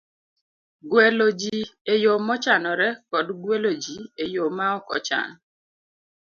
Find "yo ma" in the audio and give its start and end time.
4.35-4.65